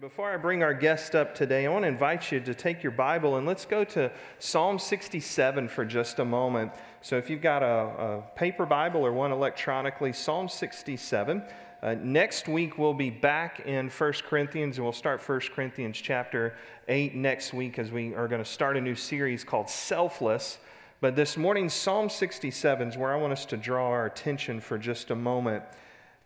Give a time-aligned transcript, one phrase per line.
[0.00, 2.92] Before I bring our guest up today, I want to invite you to take your
[2.92, 6.72] Bible and let's go to Psalm 67 for just a moment.
[7.00, 11.42] So, if you've got a, a paper Bible or one electronically, Psalm 67.
[11.82, 16.54] Uh, next week, we'll be back in 1 Corinthians, and we'll start 1 Corinthians chapter
[16.88, 20.58] 8 next week as we are going to start a new series called Selfless.
[21.00, 24.76] But this morning, Psalm 67 is where I want us to draw our attention for
[24.76, 25.62] just a moment.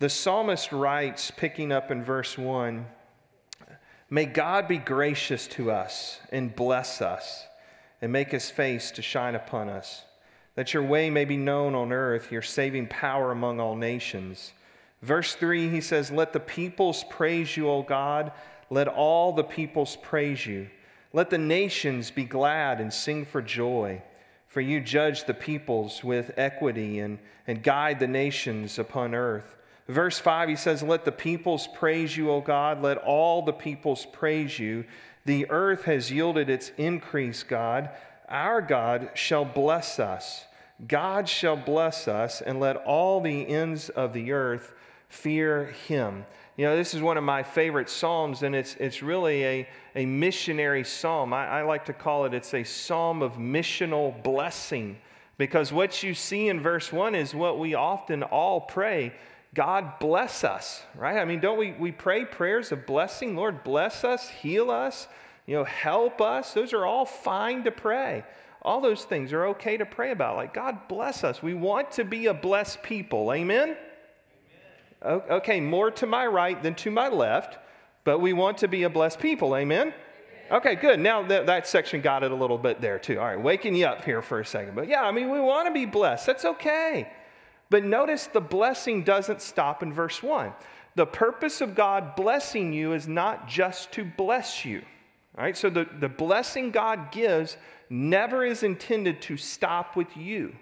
[0.00, 2.87] The psalmist writes, picking up in verse 1
[4.12, 7.46] May God be gracious to us and bless us
[8.02, 10.02] and make his face to shine upon us,
[10.56, 14.52] that your way may be known on earth, your saving power among all nations.
[15.01, 18.32] Verse 3, he says, Let the peoples praise you, O God.
[18.68, 20.68] Let all the peoples praise you.
[21.12, 24.02] Let the nations be glad and sing for joy.
[24.48, 29.56] For you judge the peoples with equity and, and guide the nations upon earth.
[29.90, 32.80] Verse 5, he says, Let the peoples praise you, O God.
[32.80, 34.84] Let all the peoples praise you.
[35.24, 37.90] The earth has yielded its increase, God.
[38.28, 40.45] Our God shall bless us.
[40.87, 44.73] God shall bless us, and let all the ends of the earth
[45.09, 46.24] fear him.
[46.56, 50.06] You know, this is one of my favorite psalms, and it's, it's really a, a
[50.06, 51.32] missionary psalm.
[51.34, 54.98] I, I like to call it, it's a psalm of missional blessing.
[55.37, 59.12] Because what you see in verse 1 is what we often all pray
[59.54, 61.16] God bless us, right?
[61.18, 63.34] I mean, don't we, we pray prayers of blessing?
[63.34, 65.09] Lord, bless us, heal us,
[65.47, 66.54] you know, help us.
[66.54, 68.25] Those are all fine to pray.
[68.62, 70.37] All those things are okay to pray about.
[70.37, 71.43] Like, God bless us.
[71.43, 73.32] We want to be a blessed people.
[73.32, 73.76] Amen?
[75.03, 75.22] Amen.
[75.31, 77.59] Okay, more to my right than to my left,
[78.04, 79.56] but we want to be a blessed people.
[79.56, 79.93] Amen?
[80.53, 81.00] Okay, good.
[81.00, 83.19] Now that, that section got it a little bit there too.
[83.19, 84.76] All right, waking you up here for a second.
[84.76, 86.26] But yeah, I mean, we want to be blessed.
[86.26, 87.10] That's okay.
[87.71, 90.53] But notice the blessing doesn't stop in verse 1.
[90.97, 94.82] The purpose of God blessing you is not just to bless you.
[95.38, 97.56] All right, so the, the blessing God gives
[97.89, 100.55] never is intended to stop with you.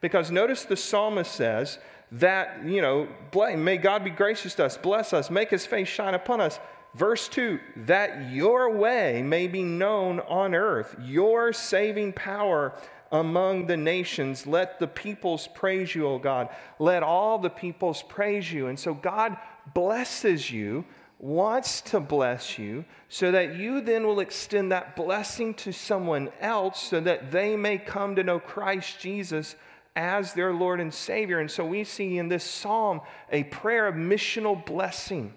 [0.00, 1.78] Because notice the psalmist says
[2.12, 3.08] that, you know,
[3.56, 6.58] may God be gracious to us, bless us, make his face shine upon us.
[6.94, 12.72] Verse 2 that your way may be known on earth, your saving power
[13.12, 14.46] among the nations.
[14.46, 16.48] Let the peoples praise you, O God.
[16.78, 18.66] Let all the peoples praise you.
[18.66, 19.36] And so God
[19.72, 20.84] blesses you,
[21.18, 26.82] wants to bless you, so that you then will extend that blessing to someone else
[26.82, 29.56] so that they may come to know Christ Jesus
[29.96, 31.38] as their Lord and Savior.
[31.38, 33.00] And so we see in this psalm
[33.30, 35.34] a prayer of missional blessing.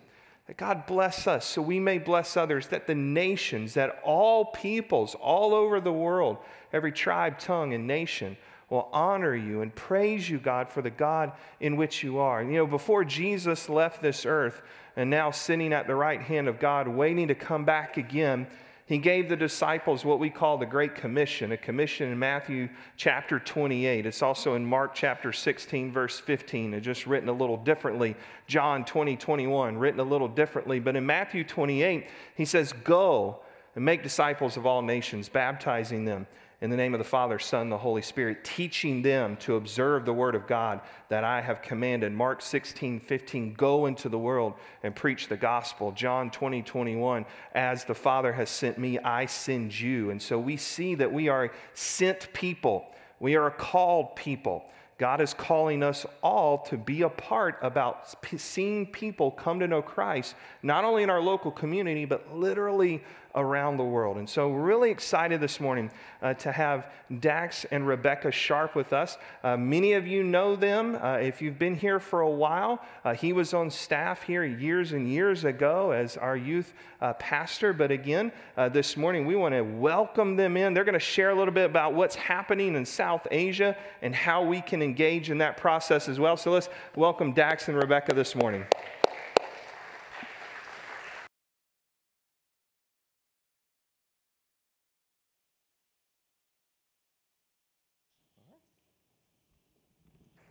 [0.47, 5.15] That God bless us so we may bless others, that the nations, that all peoples
[5.15, 6.37] all over the world
[6.73, 8.37] every tribe, tongue, and nation
[8.69, 12.43] will honor you and praise you, God, for the God in which you are.
[12.43, 14.61] You know, before Jesus left this earth
[14.95, 18.47] and now sitting at the right hand of God, waiting to come back again,
[18.87, 23.37] he gave the disciples what we call the Great Commission, a commission in Matthew chapter
[23.37, 24.05] 28.
[24.05, 26.73] It's also in Mark chapter 16, verse 15.
[26.73, 28.15] It's just written a little differently.
[28.47, 30.79] John 20, 21, written a little differently.
[30.79, 33.41] But in Matthew 28, he says, Go
[33.75, 36.25] and make disciples of all nations, baptizing them
[36.59, 40.13] in the name of the Father, Son, the Holy Spirit, teaching them to observe the
[40.13, 42.11] word of God that I have commanded.
[42.11, 45.91] Mark 16, 15, go into the world and preach the gospel.
[45.91, 50.09] John 20, 21, as the Father has sent me, I send you.
[50.09, 52.87] And so we see that we are sent people,
[53.19, 54.65] we are a called people.
[54.97, 59.83] God is calling us all to be a part about seeing people come to know
[59.83, 63.03] Christ, not only in our local community, but literally
[63.35, 64.17] around the world.
[64.17, 66.87] And so, really excited this morning uh, to have
[67.19, 69.17] Dax and Rebecca Sharp with us.
[69.43, 72.81] Uh, many of you know them uh, if you've been here for a while.
[73.05, 77.73] Uh, he was on staff here years and years ago as our youth uh, pastor.
[77.73, 80.73] But again, uh, this morning we want to welcome them in.
[80.73, 84.43] They're going to share a little bit about what's happening in South Asia and how
[84.43, 86.37] we can engage in that process as well.
[86.37, 88.65] So, let's welcome Dax and Rebecca this morning.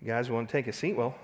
[0.07, 0.93] You guys want to take a seat?
[0.93, 1.17] Well,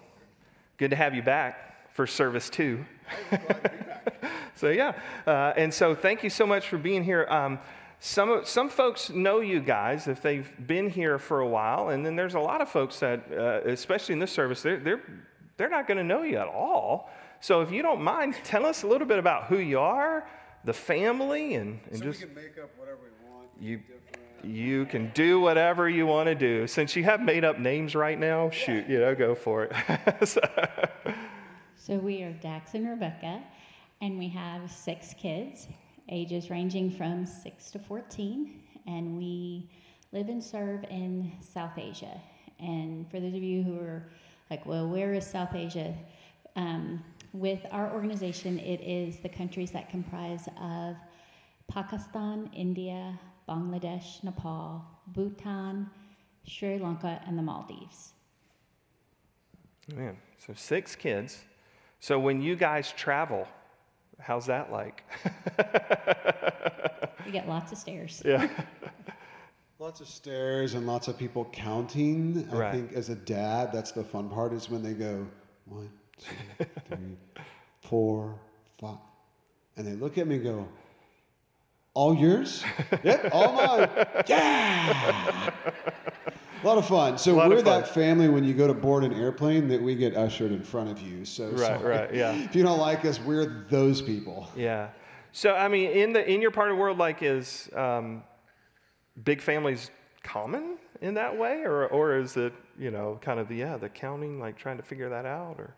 [0.77, 2.85] good to have you back for service two.
[4.57, 4.99] so, yeah.
[5.25, 7.25] Uh, and so, thank you so much for being here.
[7.31, 7.61] Um,
[8.01, 12.17] some, some folks know you guys if they've been here for a while, and then
[12.17, 15.03] there's a lot of folks that, uh, especially in this service, they're, they're,
[15.59, 17.09] they're not going to know you at all.
[17.39, 20.29] So, if you don't mind, tell us a little bit about who you are,
[20.65, 22.21] the family, and, and so just.
[22.23, 23.49] we can make up whatever we want.
[23.61, 23.81] You,
[24.45, 26.67] you can do whatever you want to do.
[26.67, 29.73] Since you have made up names right now, shoot, you know, go for it.
[30.29, 30.41] so.
[31.77, 33.43] so we are Dax and Rebecca,
[34.01, 35.69] And we have six kids,
[36.09, 38.61] ages ranging from 6 to 14.
[38.87, 39.71] And we
[40.13, 42.21] live and serve in South Asia.
[42.59, 44.09] And for those of you who are
[44.51, 45.95] like, well, where is South Asia?
[46.57, 47.03] Um,
[47.33, 50.97] with our organization, it is the countries that comprise of
[51.69, 53.19] Pakistan, India,
[53.49, 55.91] Bangladesh, Nepal, Bhutan,
[56.47, 58.13] Sri Lanka, and the Maldives.
[59.95, 61.43] Man, so six kids.
[62.01, 63.47] So when you guys travel,
[64.21, 65.03] how's that like?
[67.27, 68.23] we get lots of stairs.
[68.25, 68.49] Yeah.
[69.79, 72.47] Lots of stairs and lots of people counting.
[72.53, 72.73] I Right.
[72.73, 75.27] think as a dad, that's the fun part is when they go
[75.65, 77.17] one, two, three,
[77.81, 78.39] four,
[78.81, 78.99] five.
[79.77, 80.69] And they look at me and go,
[81.95, 82.65] All yours?
[83.03, 83.89] yep, all mine.
[84.27, 85.51] Yeah.
[86.63, 87.19] A lot of fun.
[87.19, 87.65] So we're fun.
[87.65, 90.91] that family when you go to board an airplane that we get ushered in front
[90.91, 91.25] of you.
[91.25, 91.85] So Right, sorry.
[91.85, 92.33] right, yeah.
[92.45, 94.49] If you don't like us, we're those people.
[94.57, 94.89] Yeah.
[95.33, 98.23] So I mean, in the in your part of the world, like, is um,
[99.25, 99.91] big families
[100.23, 103.89] common in that way, or or is it you know kind of the yeah the
[103.89, 105.75] counting like trying to figure that out, or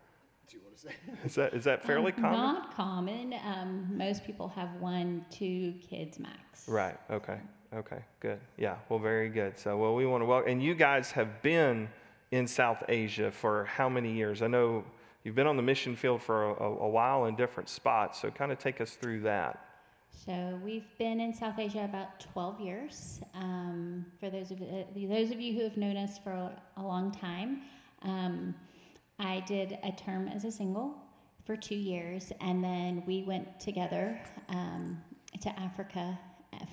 [0.85, 1.29] Do you want to say?
[1.29, 2.39] is that is that fairly Um, common?
[2.39, 3.33] Not common.
[3.45, 6.67] Um, most people have one, two kids max.
[6.67, 6.97] Right.
[7.09, 7.39] Okay.
[7.73, 7.99] Okay.
[8.19, 8.39] Good.
[8.57, 8.75] Yeah.
[8.89, 9.57] Well, very good.
[9.57, 10.51] So, well, we want to welcome.
[10.51, 11.89] And you guys have been
[12.31, 14.41] in South Asia for how many years?
[14.41, 14.83] I know
[15.23, 18.21] you've been on the mission field for a, a, a while in different spots.
[18.21, 19.61] So, kind of take us through that.
[20.25, 23.19] So we've been in South Asia about 12 years.
[23.33, 26.81] Um, for those of uh, those of you who have known us for a, a
[26.81, 27.63] long time,
[28.01, 28.55] um,
[29.19, 30.95] I did a term as a single
[31.45, 34.19] for two years, and then we went together
[34.49, 35.01] um,
[35.41, 36.17] to Africa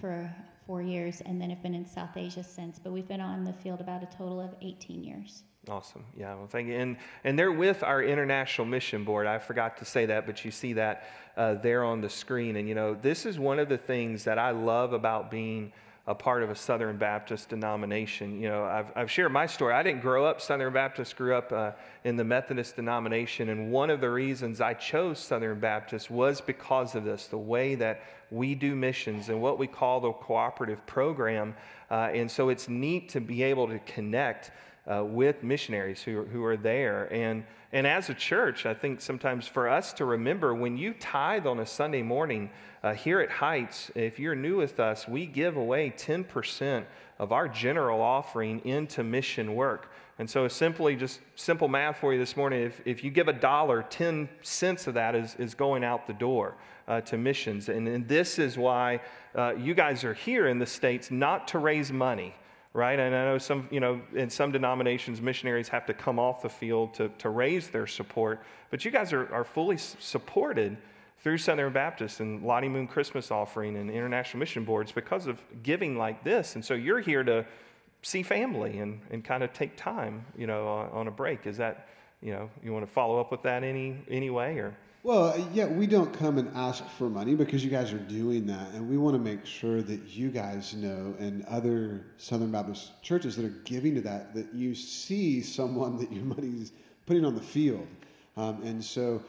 [0.00, 0.35] for
[0.67, 2.79] four years, and then have been in South Asia since.
[2.79, 5.43] But we've been on the field about a total of 18 years.
[5.69, 6.05] Awesome.
[6.17, 6.35] Yeah.
[6.35, 6.75] Well, thank you.
[6.75, 9.29] And and they're with our international mission board.
[9.29, 12.56] I forgot to say that, but you see that uh, there on the screen.
[12.56, 15.73] And you know, this is one of the things that I love about being
[16.06, 18.40] a part of a Southern Baptist denomination.
[18.40, 19.72] You know, I've, I've shared my story.
[19.72, 21.72] I didn't grow up Southern Baptist, grew up uh,
[22.02, 23.49] in the Methodist denomination.
[23.50, 27.76] And one of the reasons I chose Southern Baptist was because of this the way
[27.76, 28.02] that
[28.32, 31.54] we do missions and what we call the cooperative program.
[31.88, 34.50] Uh, and so it's neat to be able to connect.
[34.84, 37.06] Uh, with missionaries who, who are there.
[37.12, 41.46] And, and as a church, I think sometimes for us to remember when you tithe
[41.46, 42.50] on a Sunday morning
[42.82, 46.84] uh, here at Heights, if you're new with us, we give away 10%
[47.20, 49.93] of our general offering into mission work.
[50.19, 53.32] And so, simply just simple math for you this morning if, if you give a
[53.32, 56.56] dollar, 10 cents of that is, is going out the door
[56.88, 57.69] uh, to missions.
[57.69, 59.00] And, and this is why
[59.37, 62.34] uh, you guys are here in the States, not to raise money
[62.74, 62.98] right?
[62.98, 66.48] And I know some, you know, in some denominations, missionaries have to come off the
[66.48, 70.76] field to, to raise their support, but you guys are, are fully supported
[71.22, 75.96] through Southern Baptist and Lottie Moon Christmas offering and international mission boards because of giving
[75.96, 76.56] like this.
[76.56, 77.44] And so you're here to
[78.02, 81.46] see family and, and kind of take time, you know, on, on a break.
[81.46, 81.88] Is that,
[82.20, 84.76] you know, you want to follow up with that any, any way or?
[85.04, 88.72] Well, yeah, we don't come and ask for money because you guys are doing that.
[88.72, 93.34] And we want to make sure that you guys know and other Southern Baptist churches
[93.34, 96.72] that are giving to that, that you see someone that your money is
[97.04, 97.88] putting on the field.
[98.37, 99.20] Um, and so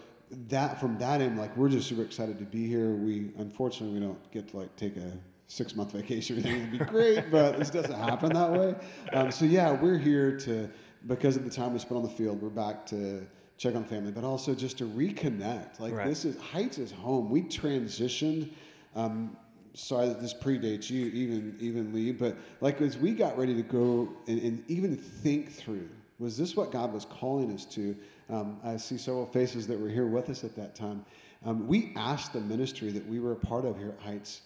[0.50, 2.92] that from that end, like we're just super excited to be here.
[2.92, 5.12] We unfortunately we don't get to like take a
[5.48, 6.38] six month vacation.
[6.38, 8.76] It'd be great, but this doesn't happen that way.
[9.12, 10.70] Um, so yeah, we're here to
[11.08, 13.26] because of the time we spent on the field, we're back to
[13.58, 15.80] check on family, but also just to reconnect.
[15.80, 16.08] Like Right.
[16.08, 17.30] this is Heights is home.
[17.30, 18.50] We transitioned.
[18.96, 19.38] Um,
[19.74, 23.64] sorry that this predates you, even even Lee, but like as we got ready to
[23.64, 27.96] go and, and even think through, was this what God was calling us to?
[28.30, 31.06] Um, I see several faces that were here with us at that time.
[31.46, 34.42] Um, we asked the ministry that we were a part of here at Heights.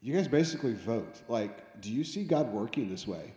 [0.00, 1.22] You guys basically vote.
[1.28, 3.32] Like, do you see God working this way?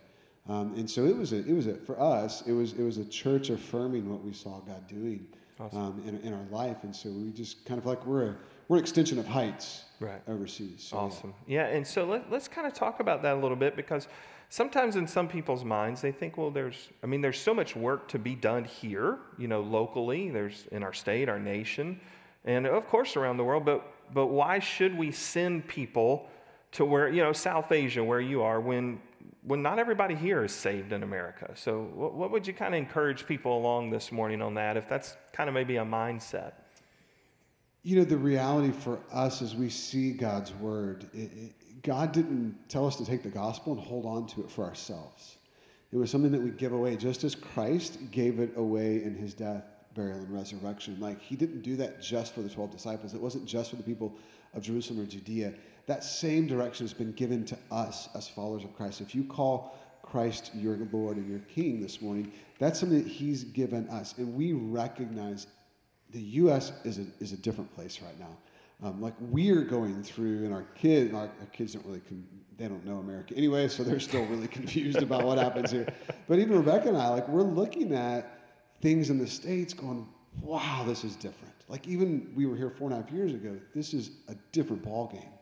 [0.48, 2.98] Um, and so it was a, it was a, for us, it was, it was
[2.98, 5.26] a church affirming what we saw God doing
[5.72, 6.78] um, in, in our life.
[6.82, 8.36] And so we just kind of like, we're a,
[8.68, 10.22] we're an extension of Heights Right.
[10.28, 10.82] overseas.
[10.82, 11.02] So, yeah.
[11.02, 11.34] Awesome.
[11.46, 14.08] Yeah, and so let, let's kind of talk about that a little bit because
[14.48, 18.08] sometimes in some people's minds they think, well, there's, I mean, there's so much work
[18.08, 20.30] to be done here, you know, locally.
[20.30, 22.00] There's in our state, our nation,
[22.44, 23.64] and of course around the world.
[23.66, 26.28] But but why should we send people
[26.72, 29.00] to where you know South Asia, where you are, when
[29.42, 31.52] when not everybody here is saved in America?
[31.54, 34.88] So what, what would you kind of encourage people along this morning on that, if
[34.88, 36.52] that's kind of maybe a mindset?
[37.82, 42.56] You know, the reality for us as we see God's word, it, it, God didn't
[42.68, 45.38] tell us to take the gospel and hold on to it for ourselves.
[45.92, 49.34] It was something that we give away, just as Christ gave it away in his
[49.34, 50.98] death, burial, and resurrection.
[51.00, 53.82] Like, he didn't do that just for the 12 disciples, it wasn't just for the
[53.82, 54.14] people
[54.54, 55.54] of Jerusalem or Judea.
[55.90, 59.00] That same direction has been given to us as followers of Christ.
[59.00, 62.30] If you call Christ your Lord and your King this morning,
[62.60, 64.16] that's something that he's given us.
[64.16, 65.48] And we recognize
[66.12, 66.70] the U.S.
[66.84, 68.38] is a, is a different place right now.
[68.84, 72.24] Um, like we're going through, and our kids, our, our kids don't really, con-
[72.56, 75.88] they don't know America anyway, so they're still really confused about what happens here.
[76.28, 78.38] But even Rebecca and I, like we're looking at
[78.80, 80.06] things in the states, going,
[80.40, 83.58] "Wow, this is different." Like even we were here four and a half years ago.
[83.74, 85.32] This is a different ball game.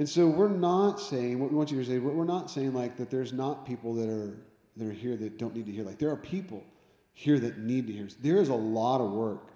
[0.00, 1.98] And so we're not saying what we want you to say.
[1.98, 3.10] We're not saying like that.
[3.10, 4.34] There's not people that are
[4.78, 5.84] that are here that don't need to hear.
[5.84, 6.64] Like there are people
[7.12, 8.08] here that need to hear.
[8.22, 9.48] There is a lot of work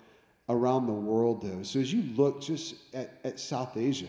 [0.51, 1.63] around the world, though.
[1.63, 4.05] So as you look just at, at South Asia,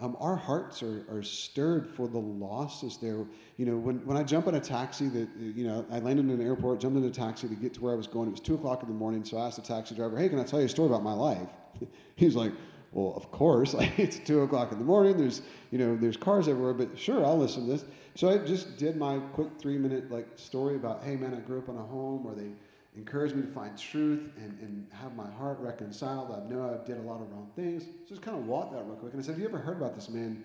[0.00, 3.26] um, our hearts are, are stirred for the losses there.
[3.56, 6.30] You know, when, when I jump in a taxi that, you know, I landed in
[6.30, 8.28] an airport, jumped in a taxi to get to where I was going.
[8.28, 9.24] It was two o'clock in the morning.
[9.24, 11.14] So I asked the taxi driver, hey, can I tell you a story about my
[11.14, 11.48] life?
[12.14, 12.52] He's like,
[12.94, 15.18] well, of course, it's two o'clock in the morning.
[15.18, 17.84] There's, you know, there's cars everywhere, but sure, I'll listen to this.
[18.14, 21.58] So I just did my quick three minute like story about, hey man, I grew
[21.58, 22.50] up in a home where they
[22.96, 26.30] encouraged me to find truth and, and have my heart reconciled.
[26.30, 27.82] I know I did a lot of wrong things.
[27.82, 29.12] So just kind of walked that real quick.
[29.12, 30.44] And I said, Have you ever heard about this man,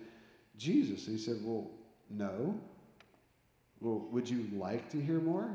[0.58, 1.08] Jesus?
[1.08, 1.70] And he said, Well,
[2.10, 2.60] no.
[3.80, 5.50] Well, would you like to hear more?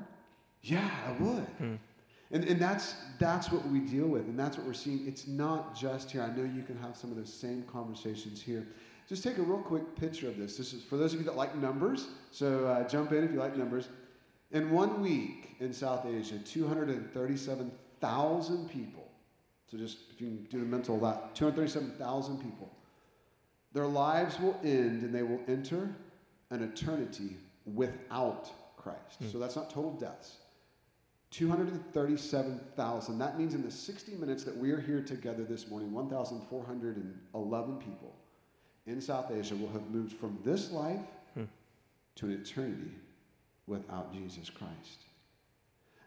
[0.62, 1.44] Yeah, I would.
[1.58, 1.74] Hmm.
[2.34, 5.06] And, and that's, that's what we deal with, and that's what we're seeing.
[5.06, 6.22] It's not just here.
[6.22, 8.66] I know you can have some of those same conversations here.
[9.08, 10.56] Just take a real quick picture of this.
[10.56, 12.08] This is for those of you that like numbers.
[12.32, 13.86] So uh, jump in if you like numbers.
[14.50, 19.08] In one week in South Asia, 237,000 people,
[19.70, 22.68] so just if you can do the mental that, 237,000 people,
[23.72, 25.94] their lives will end and they will enter
[26.50, 29.22] an eternity without Christ.
[29.22, 29.30] Mm.
[29.30, 30.38] So that's not total deaths.
[31.36, 33.18] 237,000.
[33.18, 38.14] That means in the 60 minutes that we are here together this morning, 1,411 people
[38.86, 41.00] in South Asia will have moved from this life
[41.34, 41.44] hmm.
[42.14, 42.92] to an eternity
[43.66, 45.06] without Jesus Christ.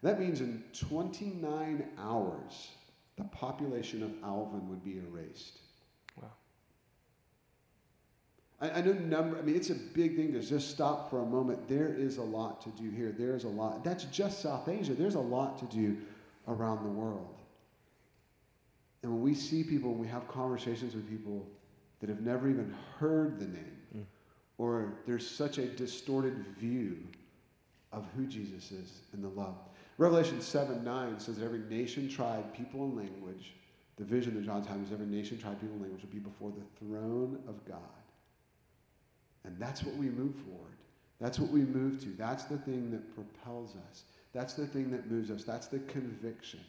[0.02, 2.68] That means in 29 hours,
[3.16, 5.58] the population of Alvin would be erased.
[8.60, 11.26] I, I know number, I mean, it's a big thing to just stop for a
[11.26, 11.68] moment.
[11.68, 13.14] There is a lot to do here.
[13.16, 13.84] There is a lot.
[13.84, 14.94] That's just South Asia.
[14.94, 15.96] There's a lot to do
[16.46, 17.36] around the world.
[19.02, 21.46] And when we see people, when we have conversations with people
[22.00, 24.04] that have never even heard the name, mm.
[24.58, 26.98] or there's such a distorted view
[27.92, 29.56] of who Jesus is and the love.
[29.98, 33.54] Revelation 7 9 says that every nation, tribe, people, and language,
[33.96, 36.50] the vision that John's having is every nation, tribe, people, and language will be before
[36.50, 37.97] the throne of God.
[39.48, 40.76] And that's what we move forward.
[41.18, 42.08] That's what we move to.
[42.18, 44.02] That's the thing that propels us.
[44.34, 45.42] That's the thing that moves us.
[45.42, 46.60] That's the conviction,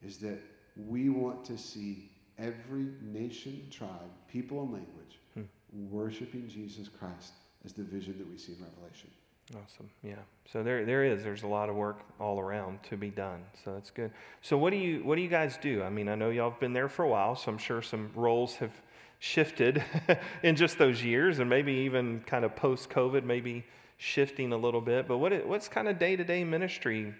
[0.00, 0.38] is that
[0.76, 2.08] we want to see
[2.38, 3.90] every nation, tribe,
[4.28, 5.42] people, and language hmm.
[5.90, 7.32] worshiping Jesus Christ
[7.64, 9.10] as the vision that we see in Revelation.
[9.56, 9.90] Awesome.
[10.04, 10.14] Yeah.
[10.50, 11.24] So there, there is.
[11.24, 13.42] There's a lot of work all around to be done.
[13.64, 14.12] So that's good.
[14.40, 15.82] So what do you, what do you guys do?
[15.82, 18.12] I mean, I know y'all have been there for a while, so I'm sure some
[18.14, 18.70] roles have
[19.22, 19.84] shifted
[20.42, 23.64] in just those years, and maybe even kind of post COVID, maybe
[23.96, 25.06] shifting a little bit.
[25.06, 27.14] But what, what's kind of day to day ministry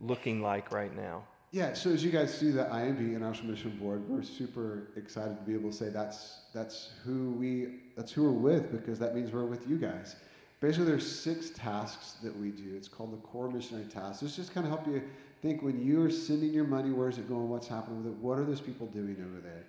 [0.00, 1.24] looking like right now?
[1.50, 5.42] Yeah, so as you guys see the IMB International Mission Board, we're super excited to
[5.42, 9.30] be able to say that's that's who we that's who we're with because that means
[9.30, 10.16] we're with you guys.
[10.60, 12.74] Basically, there's six tasks that we do.
[12.74, 14.22] It's called the core missionary tasks.
[14.22, 15.02] This just kind of help you
[15.42, 17.50] think when you are sending your money, where's it going?
[17.50, 18.18] What's happening with it?
[18.20, 19.64] What are those people doing over there?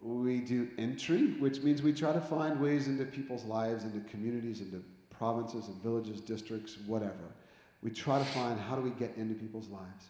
[0.00, 4.60] We do entry, which means we try to find ways into people's lives, into communities,
[4.60, 7.34] into provinces and villages, districts, whatever.
[7.82, 10.06] We try to find how do we get into people's lives.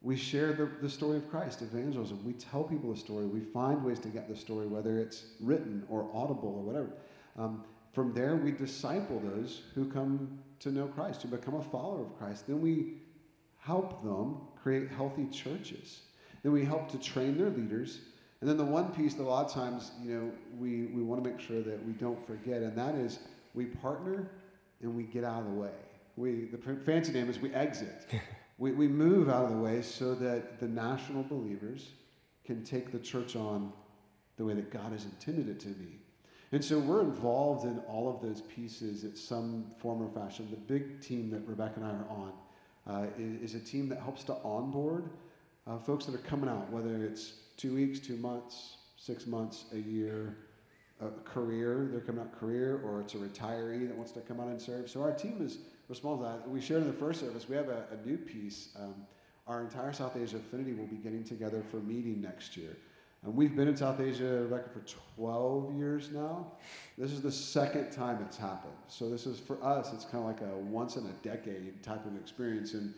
[0.00, 2.24] We share the, the story of Christ, evangelism.
[2.24, 3.26] We tell people the story.
[3.26, 6.90] We find ways to get the story, whether it's written or audible or whatever.
[7.36, 12.02] Um, from there, we disciple those who come to know Christ, who become a follower
[12.02, 12.46] of Christ.
[12.46, 12.98] Then we
[13.58, 16.02] help them create healthy churches.
[16.42, 18.00] Then we help to train their leaders.
[18.40, 21.22] And then the one piece that a lot of times, you know, we, we want
[21.22, 23.18] to make sure that we don't forget, and that is
[23.54, 24.30] we partner
[24.80, 25.70] and we get out of the way.
[26.16, 28.06] We, the fancy name is we exit.
[28.58, 31.90] we, we move out of the way so that the national believers
[32.44, 33.72] can take the church on
[34.36, 35.98] the way that God has intended it to be.
[36.50, 40.48] And so we're involved in all of those pieces at some form or fashion.
[40.50, 42.32] The big team that Rebecca and I are on
[42.86, 45.10] uh, is, is, a team that helps to onboard
[45.66, 49.78] uh, folks that are coming out, whether it's two weeks, two months, six months, a
[49.78, 50.36] year,
[51.00, 54.48] a career, they're coming out career, or it's a retiree that wants to come out
[54.48, 54.88] and serve.
[54.88, 56.48] So our team is responsible for that.
[56.48, 58.70] We shared in the first service, we have a, a new piece.
[58.78, 58.94] Um,
[59.46, 62.76] our entire South Asia affinity will be getting together for a meeting next year.
[63.24, 64.84] And we've been in South Asia, Rebecca, for
[65.16, 66.52] 12 years now.
[66.96, 68.74] This is the second time it's happened.
[68.86, 72.06] So this is for us, it's kind of like a once in a decade type
[72.06, 72.74] of experience.
[72.74, 72.94] And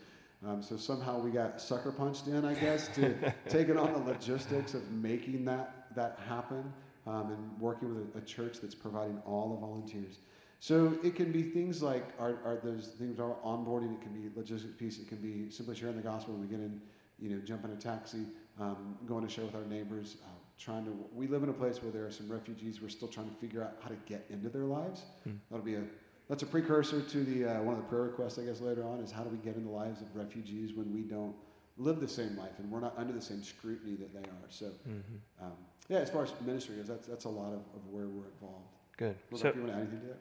[0.47, 4.75] um, so somehow we got sucker punched in, I guess, to taking on the logistics
[4.75, 6.73] of making that that happen
[7.06, 10.18] um, and working with a, a, church that's providing all the volunteers.
[10.61, 13.94] So it can be things like our, our those things are onboarding.
[13.94, 14.99] It can be logistics piece.
[14.99, 16.80] It can be simply sharing the gospel when we get in,
[17.18, 18.26] you know, jump in a taxi,
[18.61, 20.16] um, going to share with our neighbors.
[20.23, 20.28] Uh,
[20.59, 22.82] trying to, we live in a place where there are some refugees.
[22.82, 25.02] We're still trying to figure out how to get into their lives.
[25.25, 25.32] Hmm.
[25.50, 25.85] That'll be a
[26.30, 29.00] that's a precursor to the uh, one of the prayer requests I guess later on
[29.00, 31.34] is how do we get in the lives of refugees when we don't
[31.76, 34.49] live the same life and we're not under the same scrutiny that they are.
[34.49, 35.44] So, mm-hmm.
[35.44, 35.52] um,
[35.88, 38.68] yeah, as far as ministry goes, that's that's a lot of, of where we're involved.
[38.96, 39.16] Good.
[39.34, 40.18] so, if you want to add anything to that?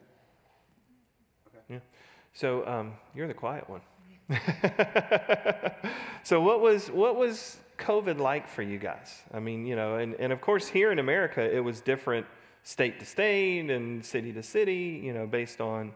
[1.48, 1.64] Okay.
[1.68, 1.78] Yeah.
[2.32, 3.80] So um, you're the quiet one.
[6.22, 9.22] so what was what was COVID like for you guys?
[9.32, 12.26] I mean, you know, and, and of course here in America it was different
[12.62, 15.92] state to state and city to city, you know, based on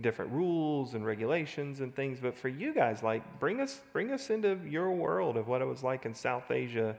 [0.00, 2.18] different rules and regulations and things.
[2.20, 5.66] But for you guys, like bring us bring us into your world of what it
[5.66, 6.96] was like in South Asia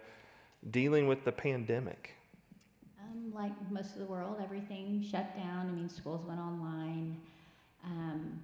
[0.71, 2.13] dealing with the pandemic.
[3.01, 5.67] Um, like most of the world, everything shut down.
[5.67, 7.17] I mean, schools went online.
[7.86, 8.39] Um,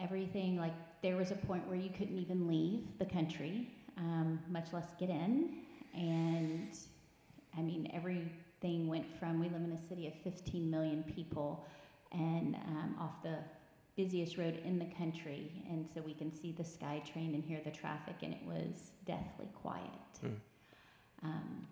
[0.00, 4.72] everything like there was a point where you couldn't even leave the country, um, much
[4.72, 5.50] less get in.
[5.94, 6.76] And
[7.56, 8.30] I mean, every
[8.62, 11.66] thing went from we live in a city of 15 million people
[12.12, 13.36] and um, off the
[13.96, 15.52] busiest road in the country.
[15.68, 19.48] And so we can see the SkyTrain and hear the traffic and it was deathly
[19.60, 19.84] quiet.
[20.24, 20.36] Mm.
[21.24, 21.66] um,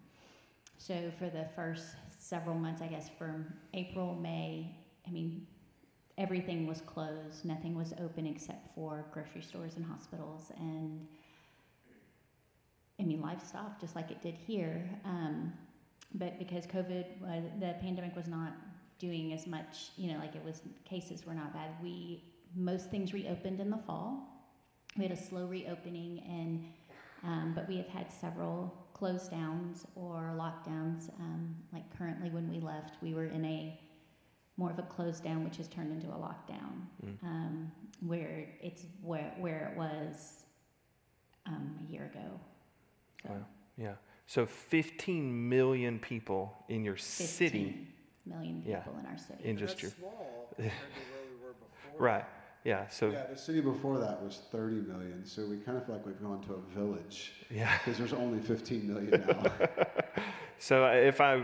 [0.79, 1.85] so for the first
[2.19, 3.45] several months i guess from
[3.75, 4.75] april may
[5.07, 5.47] i mean
[6.21, 7.45] everything was closed.
[7.45, 11.07] Nothing was open except for grocery stores and hospitals and
[13.01, 14.89] i mean life stopped just like it did here.
[15.05, 15.53] Um,
[16.14, 18.52] but because COVID, uh, the pandemic was not
[18.99, 21.71] doing as much, you know, like it was, cases were not bad.
[21.82, 24.26] We, most things reopened in the fall.
[24.97, 26.65] We had a slow reopening, and
[27.23, 31.11] um, but we have had several close downs or lockdowns.
[31.21, 33.78] Um, like currently, when we left, we were in a
[34.56, 37.23] more of a closed down, which has turned into a lockdown, mm.
[37.23, 40.43] um, where it's where where it was
[41.47, 42.41] um, a year ago.
[43.23, 43.30] So.
[43.30, 43.47] Wow.
[43.76, 43.93] Yeah.
[44.30, 47.88] So 15 million people in your 15 city.
[48.25, 49.40] Million people yeah, in our city.
[49.43, 52.00] In just your small compared to where we were before.
[52.00, 52.25] Right.
[52.62, 52.86] Yeah.
[52.86, 55.26] So yeah, the city before that was 30 million.
[55.26, 57.32] So we kind of feel like we've gone to a village.
[57.50, 57.76] Yeah.
[57.84, 59.50] Because there's only 15 million now.
[60.60, 61.43] so if I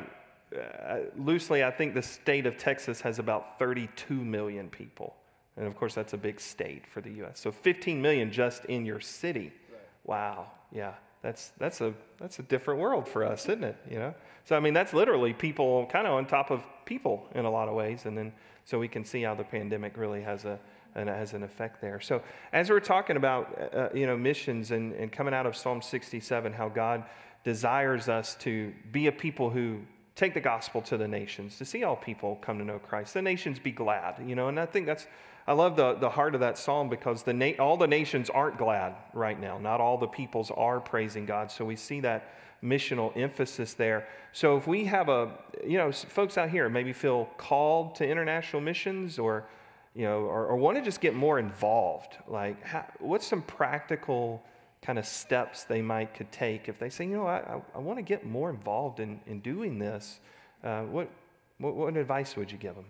[0.57, 5.17] uh, loosely, I think the state of Texas has about 32 million people.
[5.57, 7.41] And of course, that's a big state for the U.S.
[7.41, 9.53] So 15 million just in your city.
[9.73, 9.81] Right.
[10.05, 10.53] Wow.
[10.71, 10.93] Yeah
[11.27, 13.77] that's that's a that's a different world for us, isn't it?
[13.91, 14.15] You know.
[14.45, 17.69] So I mean, that's literally people kind of on top of people in a lot
[17.69, 18.33] of ways, and then
[18.65, 20.61] so we can see how the pandemic really has a
[20.95, 22.01] and has an effect there.
[22.01, 25.57] So as we're talking about uh, uh you know missions and, and coming out of
[25.57, 27.03] Psalm 67, how God
[27.43, 29.81] desires us to be a people who
[30.17, 33.15] take the gospel to the nations, to see all people come to know Christ.
[33.15, 35.07] The nations be glad, you know, and I think that's
[35.49, 38.59] I love the, the heart of that psalm because the na- all the nations aren't
[38.59, 39.59] glad right now.
[39.59, 41.53] Not all the peoples are praising God.
[41.53, 44.09] So we see that missional emphasis there.
[44.33, 45.31] So if we have a,
[45.65, 49.47] you know, folks out here maybe feel called to international missions or,
[49.95, 54.43] you know, or, or want to just get more involved, like how, what's some practical
[54.87, 57.79] kind of steps they might could take if they say, you know, I, I, I
[57.79, 60.21] want to get more involved in, in doing this.
[60.63, 61.11] Uh, what,
[61.59, 62.85] what, what advice would you give them?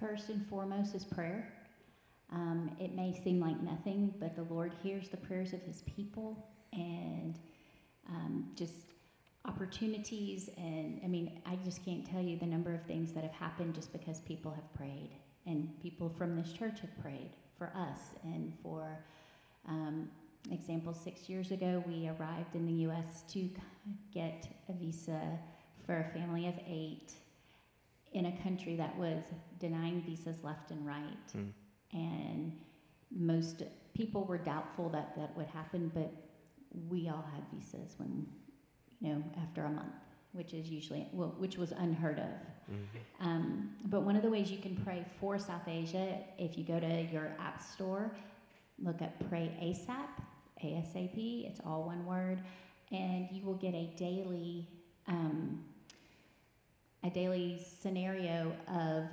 [0.00, 1.52] First and foremost is prayer.
[2.32, 6.48] Um, it may seem like nothing, but the Lord hears the prayers of his people
[6.72, 7.38] and
[8.08, 8.86] um, just
[9.44, 10.48] opportunities.
[10.56, 13.74] And I mean, I just can't tell you the number of things that have happened
[13.74, 15.10] just because people have prayed.
[15.44, 18.98] And people from this church have prayed for us and for
[19.68, 20.08] um,
[20.50, 23.22] example, six years ago, we arrived in the U.S.
[23.32, 23.48] to
[24.12, 25.38] get a visa
[25.86, 27.12] for a family of eight
[28.12, 29.24] in a country that was
[29.58, 31.34] denying visas left and right.
[31.36, 31.52] Mm
[31.92, 32.52] and
[33.10, 33.62] most
[33.94, 36.12] people were doubtful that that would happen, but
[36.88, 38.26] we all had visas when,
[39.00, 39.92] you know, after a month,
[40.32, 42.24] which is usually, well, which was unheard of.
[42.72, 43.26] Mm-hmm.
[43.26, 46.80] Um, but one of the ways you can pray for South Asia, if you go
[46.80, 48.10] to your app store,
[48.82, 50.24] look up Pray ASAP,
[50.62, 52.42] ASAP, it's all one word,
[52.90, 54.68] and you will get a daily,
[55.08, 55.64] um,
[57.04, 59.04] a daily scenario of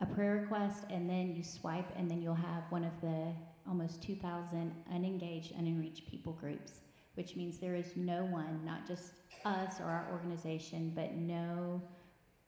[0.00, 3.32] a prayer request, and then you swipe, and then you'll have one of the
[3.68, 6.80] almost 2,000 unengaged, unreached people groups,
[7.14, 9.12] which means there is no one, not just
[9.44, 11.82] us or our organization, but no,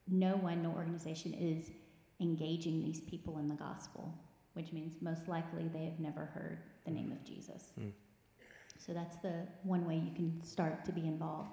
[0.08, 1.70] no one, no organization is
[2.20, 4.14] engaging these people in the gospel,
[4.54, 7.72] which means most likely they have never heard the name of Jesus.
[7.78, 7.92] Mm.
[8.84, 11.50] So that's the one way you can start to be involved.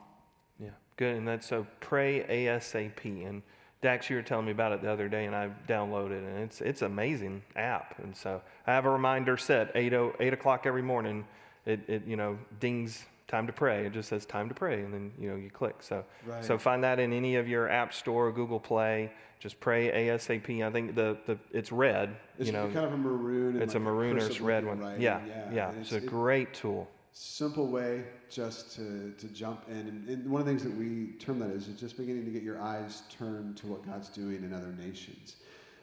[0.59, 1.15] Yeah, good.
[1.15, 3.05] And that's so pray ASAP.
[3.05, 3.43] And
[3.81, 6.39] Dax, you were telling me about it the other day, and I downloaded it, and
[6.39, 7.99] it's it's amazing app.
[7.99, 11.25] And so I have a reminder set eight o eight o'clock every morning.
[11.65, 13.85] It it you know dings time to pray.
[13.85, 15.83] It just says time to pray, and then you know you click.
[15.83, 16.43] So Right.
[16.43, 19.11] so find that in any of your App Store, Google Play.
[19.39, 20.61] Just pray ASAP.
[20.65, 22.17] I think the the it's red.
[22.39, 23.53] It's you know, kind of a maroon.
[23.53, 24.79] And it's a like maroon or it's red one.
[24.79, 25.01] writing.
[25.01, 25.51] Yeah, yeah.
[25.53, 25.69] yeah.
[25.69, 26.89] and It's a great tool.
[27.21, 29.75] Simple way just to, to jump in.
[29.75, 32.32] And, and one of the things that we term that is, is just beginning to
[32.32, 35.36] get your eyes turned to what God's doing in other nations.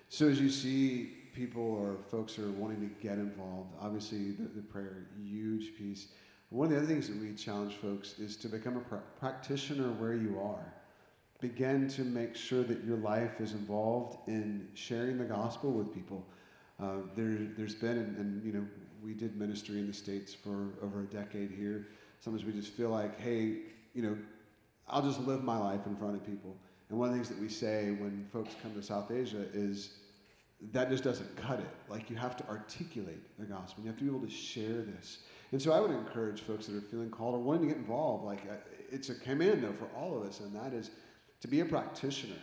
[0.08, 4.62] So as you see people or folks are wanting to get involved, obviously the, the
[4.62, 6.06] prayer, huge piece.
[6.48, 9.90] One of the other things that we challenge folks is to become a pra- practitioner
[9.92, 10.72] where you are.
[11.40, 16.24] Begin to make sure that your life is involved in sharing the gospel with people.
[16.82, 18.66] Uh, there, there's been, and, and you know,
[19.06, 21.86] we did ministry in the States for over a decade here.
[22.20, 23.58] Sometimes we just feel like, hey,
[23.94, 24.16] you know,
[24.88, 26.56] I'll just live my life in front of people.
[26.88, 29.98] And one of the things that we say when folks come to South Asia is
[30.72, 31.68] that just doesn't cut it.
[31.88, 33.84] Like you have to articulate the gospel.
[33.84, 35.18] You have to be able to share this.
[35.52, 38.24] And so I would encourage folks that are feeling called or wanting to get involved.
[38.24, 38.54] Like uh,
[38.90, 40.90] it's a command though for all of us, and that is
[41.40, 42.34] to be a practitioner.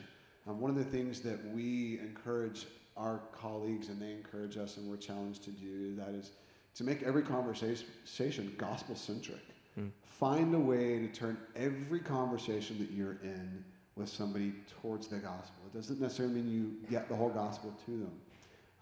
[0.47, 4.89] Um, one of the things that we encourage our colleagues and they encourage us and
[4.89, 6.31] we're challenged to do that is
[6.75, 9.43] to make every conversation gospel centric.
[9.79, 9.91] Mm.
[10.05, 13.63] Find a way to turn every conversation that you're in
[13.95, 15.61] with somebody towards the gospel.
[15.71, 18.11] It doesn't necessarily mean you get the whole gospel to them.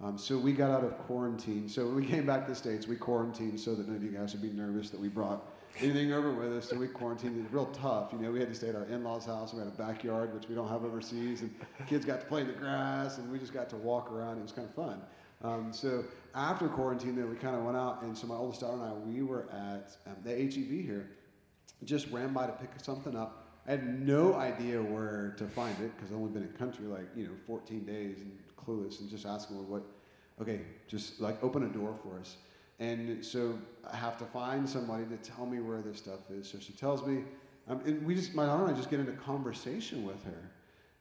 [0.04, 1.70] Um, so we got out of quarantine.
[1.70, 4.10] So when we came back to the States, we quarantined so that none of you
[4.10, 5.46] guys would be nervous that we brought
[5.80, 6.70] anything over with us.
[6.70, 7.38] So we quarantined.
[7.38, 8.12] It was real tough.
[8.12, 9.54] You know, we had to stay at our in-laws' house.
[9.54, 11.42] We had a backyard, which we don't have overseas.
[11.42, 11.54] And
[11.88, 14.40] kids got to play in the grass, and we just got to walk around.
[14.40, 15.02] It was kind of fun.
[15.44, 16.04] Um, so
[16.36, 18.04] after quarantine, then we kind of went out.
[18.04, 21.10] And so my oldest daughter and I, we were at um, the HEB here.
[21.84, 23.48] Just ran by to pick something up.
[23.68, 27.08] I had no idea where to find it because I've only been in country like,
[27.16, 29.84] you know, 14 days and clueless and just asking her what,
[30.42, 32.38] okay, just like open a door for us.
[32.80, 33.60] And so
[33.92, 36.50] I have to find somebody to tell me where this stuff is.
[36.50, 37.24] So she tells me,
[37.68, 40.50] um, and we just, my daughter and I just get into conversation with her.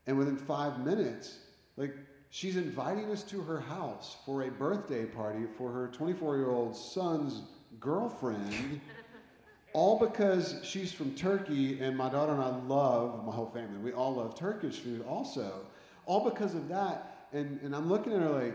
[0.06, 1.38] And within five minutes,
[1.76, 1.96] like
[2.30, 6.74] she's inviting us to her house for a birthday party for her 24 year old
[6.74, 7.42] son's
[7.78, 8.80] girlfriend.
[9.72, 13.92] all because she's from Turkey and my daughter and I love, my whole family, we
[13.92, 15.66] all love Turkish food also.
[16.06, 17.28] All because of that.
[17.32, 18.54] And, and I'm looking at her like,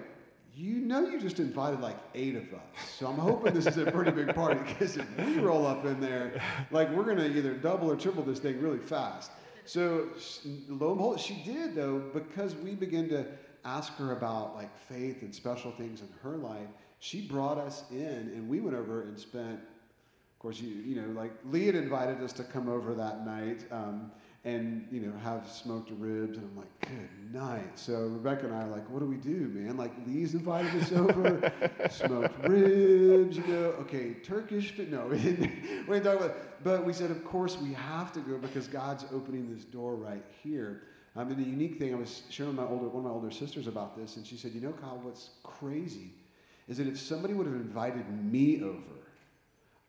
[0.57, 2.61] you know you just invited like eight of us.
[2.97, 5.99] So I'm hoping this is a pretty big party because if we roll up in
[5.99, 9.31] there, like we're going to either double or triple this thing really fast.
[9.65, 10.09] So
[10.69, 13.25] lo and behold, she did though, because we began to
[13.65, 16.67] ask her about like faith and special things in her life.
[16.99, 19.59] She brought us in and we went over and spent
[20.35, 23.63] of course, you you know, like Lee had invited us to come over that night
[23.71, 24.11] um,
[24.43, 27.79] and you know have smoked ribs, and I'm like, good night.
[27.79, 29.77] So Rebecca and I are like, what do we do, man?
[29.77, 31.51] Like Lee's invited us over,
[31.89, 34.91] smoked ribs, you know, okay, Turkish food.
[34.91, 35.51] No, we didn't,
[35.87, 36.31] we didn't talk about.
[36.31, 36.63] It.
[36.63, 40.23] But we said, of course, we have to go because God's opening this door right
[40.43, 40.83] here.
[41.15, 43.31] I mean, the unique thing I was sharing with my older one of my older
[43.31, 46.11] sisters about this, and she said, you know, Kyle, what's crazy
[46.67, 48.95] is that if somebody would have invited me over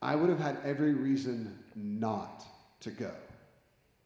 [0.01, 2.45] I would have had every reason not
[2.81, 3.11] to go.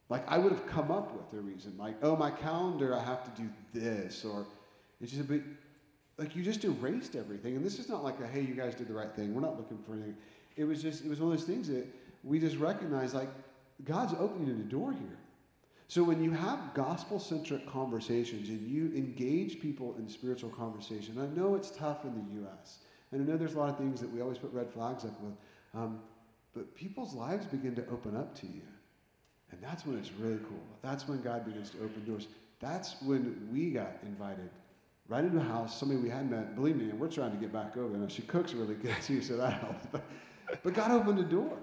[0.08, 3.24] Like, I would have come up with a reason, like, oh, my calendar, I have
[3.24, 4.24] to do this.
[4.24, 4.46] Or,
[5.00, 5.40] and she said, but,
[6.18, 7.56] like, you just erased everything.
[7.56, 9.34] And this is not like a, hey, you guys did the right thing.
[9.34, 10.16] We're not looking for anything.
[10.56, 11.86] It was just, it was one of those things that
[12.24, 13.30] we just recognized, like,
[13.84, 15.18] God's opening a door here.
[15.92, 21.26] So when you have gospel centric conversations and you engage people in spiritual conversation, I
[21.38, 22.78] know it's tough in the U.S.,
[23.10, 25.20] and I know there's a lot of things that we always put red flags up
[25.20, 25.34] with.
[25.74, 26.00] Um,
[26.54, 28.62] but people's lives begin to open up to you.
[29.50, 30.64] And that's when it's really cool.
[30.80, 32.26] That's when God begins to open doors.
[32.58, 34.48] That's when we got invited
[35.08, 36.54] right into a house, somebody we hadn't met.
[36.54, 38.08] Believe me, and we're trying to get back over there.
[38.08, 39.84] She cooks really good too, so that helps.
[39.92, 40.04] But,
[40.62, 41.58] but God opened a door.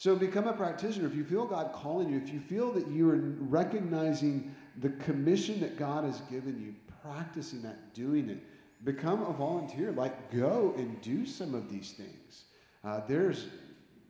[0.00, 1.06] So become a practitioner.
[1.06, 5.60] If you feel God calling you, if you feel that you are recognizing the commission
[5.60, 8.38] that God has given you, practicing that, doing it,
[8.82, 9.92] become a volunteer.
[9.92, 12.44] Like, go and do some of these things.
[12.82, 13.48] Uh, there's,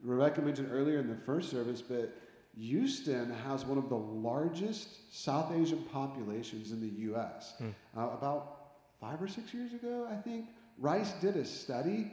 [0.05, 2.17] Rebecca mentioned earlier in the first service, but
[2.57, 7.55] Houston has one of the largest South Asian populations in the U.S.
[7.97, 8.59] Uh, about
[9.01, 12.13] five or six years ago, I think, Rice did a study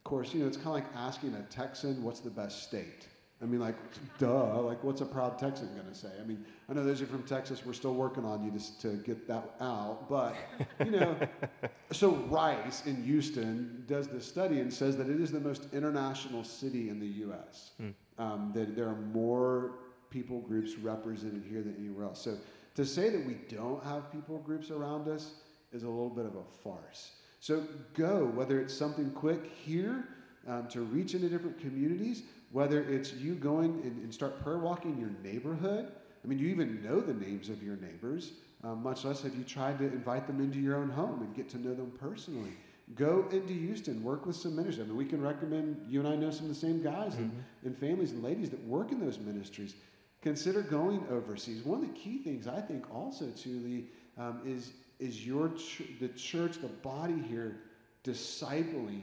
[0.00, 3.06] Of course, you know, it's kind of like asking a Texan what's the best state.
[3.42, 3.76] I mean, like,
[4.18, 6.08] duh, like, what's a proud Texan going to say?
[6.18, 7.64] I mean, I know those are from Texas.
[7.64, 10.08] We're still working on you to, to get that out.
[10.10, 10.36] But,
[10.84, 11.16] you know,
[11.90, 16.44] so Rice in Houston does this study and says that it is the most international
[16.44, 17.92] city in the U.S., mm.
[18.18, 19.72] um, that there are more
[20.10, 22.22] people groups represented here than anywhere else.
[22.22, 22.36] So
[22.74, 25.32] to say that we don't have people groups around us
[25.72, 27.12] is a little bit of a farce.
[27.40, 30.04] So go, whether it's something quick here
[30.46, 32.22] um, to reach into different communities,
[32.52, 35.90] whether it's you going and, and, start prayer walking your neighborhood.
[36.22, 39.44] I mean, you even know the names of your neighbors, um, much less have you
[39.44, 42.52] tried to invite them into your own home and get to know them personally.
[42.94, 44.84] Go into Houston, work with some ministers.
[44.84, 47.22] I mean, we can recommend, you and I know some of the same guys mm-hmm.
[47.22, 49.74] and, and families and ladies that work in those ministries.
[50.20, 51.64] Consider going overseas.
[51.64, 53.86] One of the key things I think also, Lee,
[54.18, 57.60] um, is, is your ch- the church, the body here,
[58.04, 59.02] discipling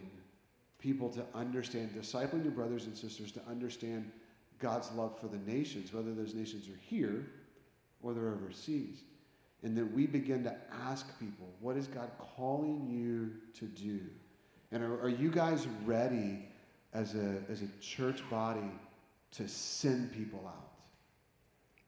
[0.80, 4.12] people to understand, discipling your brothers and sisters to understand
[4.60, 7.26] God's love for the nations, whether those nations are here
[8.02, 9.02] or they're overseas.
[9.64, 10.56] And that we begin to
[10.86, 14.00] ask people, what is God calling you to do?
[14.72, 16.48] And are, are you guys ready
[16.94, 18.72] as a, as a church body
[19.32, 20.67] to send people out?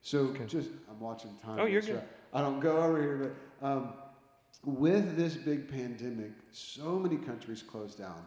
[0.02, 0.46] So okay.
[0.46, 1.58] just, I'm watching time.
[1.60, 2.02] Oh, you're good.
[2.32, 3.92] I don't go over here, but um,
[4.64, 8.22] with this big pandemic, so many countries closed down.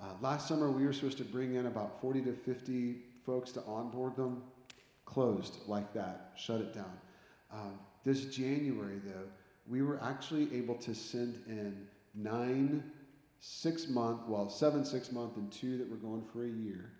[0.00, 3.62] Uh, last summer, we were supposed to bring in about 40 to 50 folks to
[3.64, 4.42] onboard them.
[5.04, 6.92] Closed like that, shut it down.
[7.52, 9.26] Um, this January, though,
[9.68, 12.82] we were actually able to send in nine
[13.40, 16.92] six month, well, seven six month, and two that were going for a year.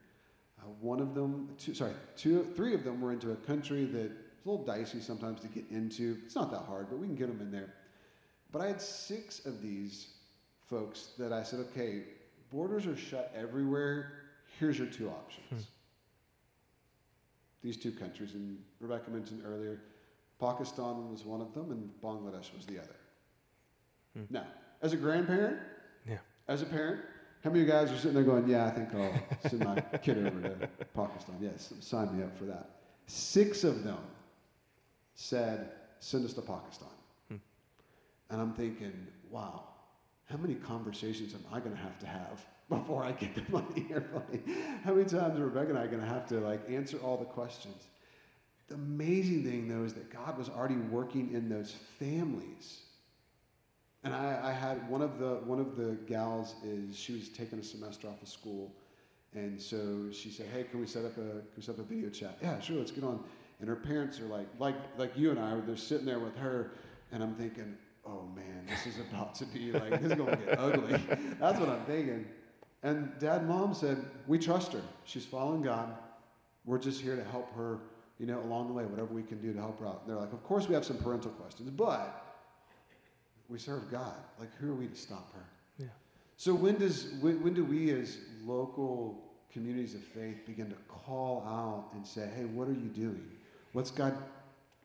[0.63, 4.05] Uh, one of them, two, sorry, two, three of them were into a country that
[4.07, 6.19] it's a little dicey sometimes to get into.
[6.25, 7.75] It's not that hard, but we can get them in there.
[8.51, 10.09] But I had six of these
[10.69, 12.03] folks that I said, okay,
[12.51, 14.13] borders are shut everywhere.
[14.59, 15.49] Here's your two options.
[15.51, 15.57] Hmm.
[17.63, 19.81] These two countries, and Rebecca mentioned earlier,
[20.41, 22.97] Pakistan was one of them, and Bangladesh was the other.
[24.15, 24.25] Hmm.
[24.31, 24.47] Now,
[24.83, 25.59] as a grandparent,
[26.09, 26.19] yeah.
[26.49, 27.01] as a parent,
[27.43, 29.81] how many of you guys are sitting there going, Yeah, I think I'll send my
[29.99, 31.37] kid over to Pakistan?
[31.41, 32.71] Yes, sign me up for that.
[33.07, 33.99] Six of them
[35.15, 36.89] said, Send us to Pakistan.
[37.29, 37.37] Hmm.
[38.31, 39.65] And I'm thinking, Wow,
[40.31, 43.67] how many conversations am I going to have to have before I get them on
[43.75, 44.05] the money here?
[44.85, 47.25] how many times are Rebecca and I going to have to like answer all the
[47.25, 47.89] questions?
[48.69, 52.83] The amazing thing, though, is that God was already working in those families.
[54.05, 57.61] And I, I, had one of the one of the gals is she was taking
[57.61, 58.75] a semester off of school,
[59.33, 61.85] and so she said, "Hey, can we set up a can we set up a
[61.85, 62.37] video chat?
[62.43, 63.23] Yeah, sure, let's get on."
[63.61, 66.73] And her parents are like like like you and I, they're sitting there with her,
[67.13, 70.37] and I'm thinking, oh man, this is about to be like, this is going to
[70.37, 70.93] get ugly.
[71.41, 72.27] That's what I'm thinking.
[72.83, 74.83] And dad and mom said, we trust her.
[75.05, 75.95] She's following God.
[76.65, 77.79] We're just here to help her,
[78.19, 80.03] you know, along the way, whatever we can do to help her out.
[80.03, 82.25] And they're like, of course we have some parental questions, but
[83.53, 84.17] we serve God.
[84.39, 85.45] Like, who are we to stop her?
[85.79, 85.87] Yeah.
[86.37, 91.45] So when does when, when do we as local communities of faith begin to call
[91.47, 93.23] out and say, hey, what are you doing?
[93.73, 94.17] What's God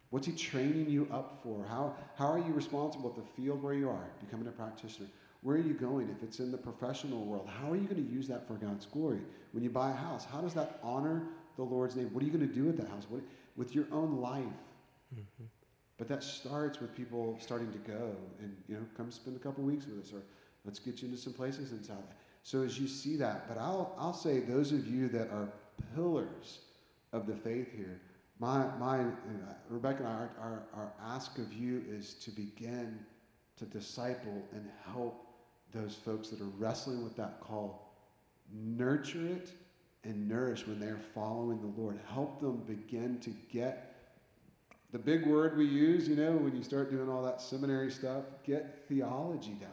[0.10, 1.65] What's he training you up for?
[1.67, 5.08] How, how are you responsible at the field where you are, becoming a practitioner?
[5.41, 6.10] Where are you going?
[6.10, 8.86] If it's in the professional world, how are you going to use that for God's
[8.86, 9.19] glory?
[9.51, 11.23] When you buy a house, how does that honor
[11.58, 12.10] the Lord's name?
[12.13, 13.06] What are you going to do with that house?
[13.10, 13.21] What,
[13.58, 14.43] with your own life?
[15.13, 15.43] Mm-hmm.
[15.98, 19.64] But that starts with people starting to go and, you know, come spend a couple
[19.64, 20.22] weeks with us or
[20.64, 22.04] let's get you into some places in South.
[22.44, 25.50] So as you see that, but I'll, I'll say those of you that are
[25.96, 26.60] pillars
[27.14, 28.00] of the faith here,
[28.40, 29.06] my, my,
[29.70, 33.00] Rebecca and I, our, our, our ask of you is to begin
[33.58, 35.26] to disciple and help
[35.74, 37.96] those folks that are wrestling with that call.
[38.54, 39.50] Nurture it
[40.04, 42.00] and nourish when they're following the Lord.
[42.14, 43.97] Help them begin to get
[44.91, 48.23] the big word we use, you know, when you start doing all that seminary stuff,
[48.45, 49.69] get theology down.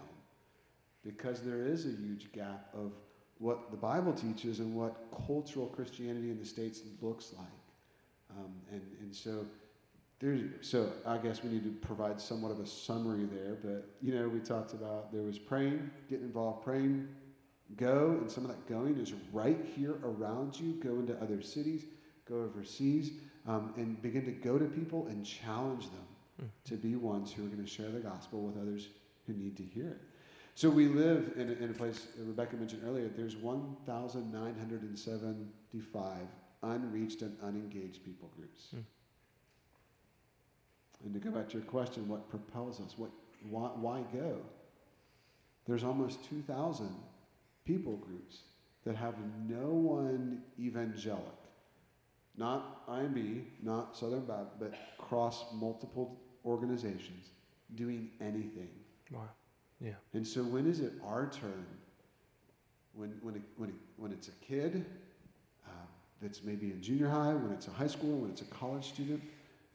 [1.04, 2.92] Because there is a huge gap of
[3.38, 4.96] what the Bible teaches and what
[5.26, 7.46] cultural Christianity in the States looks like.
[8.30, 9.44] Um, and, and so
[10.18, 14.14] there's, so I guess we need to provide somewhat of a summary there, but you
[14.14, 17.08] know, we talked about there was praying, getting involved, praying,
[17.76, 20.72] go, and some of that going is right here around you.
[20.74, 21.84] Go into other cities,
[22.28, 23.12] go overseas,
[23.46, 26.06] um, and begin to go to people and challenge them
[26.42, 26.48] mm.
[26.64, 28.88] to be ones who are going to share the gospel with others
[29.26, 30.00] who need to hear it.
[30.54, 36.16] So we live in a, in a place, Rebecca mentioned earlier, there's 1,975
[36.62, 38.68] unreached and unengaged people groups.
[38.70, 38.80] Hmm.
[41.04, 42.94] And to go back to your question, what propels us?
[42.96, 43.10] What,
[43.50, 44.38] why, why go?
[45.66, 46.88] There's almost 2,000
[47.64, 48.40] people groups
[48.84, 49.14] that have
[49.48, 51.20] no one evangelic,
[52.36, 57.30] not IMB, not Southern Baptist, but cross multiple organizations
[57.74, 58.68] doing anything.
[59.10, 59.28] Wow.
[59.80, 59.92] Yeah.
[60.12, 61.66] And so when is it our turn?
[62.94, 64.84] When, when, it, when, it, when it's a kid
[65.66, 65.70] uh,
[66.22, 69.20] that's maybe in junior high, when it's a high schooler, when it's a college student,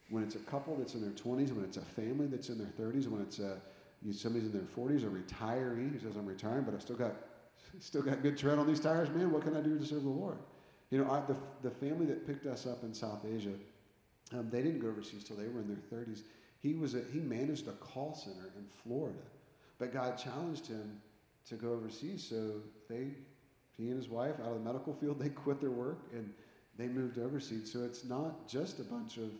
[0.08, 2.66] when it's a couple that's in their 20s, when it's a family that's in their
[2.78, 3.60] 30s, when it's a,
[4.02, 7.14] you somebody's in their 40s, a retiree who says, I'm retiring, but I still got,
[7.78, 9.10] still got good tread on these tires.
[9.10, 10.38] Man, what can I do to serve the Lord?
[10.90, 11.36] You know, the,
[11.68, 13.54] the family that picked us up in South Asia,
[14.32, 16.22] um, they didn't go overseas till they were in their 30s.
[16.60, 19.18] He, was a, he managed a call center in Florida,
[19.78, 21.00] but God challenged him
[21.48, 22.26] to go overseas.
[22.28, 23.08] So they,
[23.76, 26.32] he and his wife, out of the medical field, they quit their work and
[26.76, 27.72] they moved overseas.
[27.72, 29.30] So it's not just a bunch of,